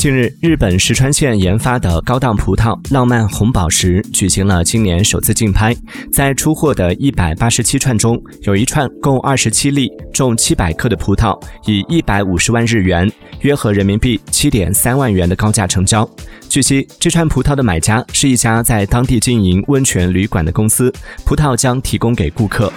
[0.00, 5.76] 近日日本石川县研发的高档葡萄浪漫红宝石举行了今年首次竞拍。
[6.10, 16.08] 在出货的一百八十七串中有一串共二十七粒重七百克的葡萄以一百五十万日元约合人民币七点三万元的高价成交。
[16.48, 20.90] 据悉这串葡萄的买家是一家在当地经营温泉旅馆的公司
[21.26, 22.72] 葡萄将提供给顾客。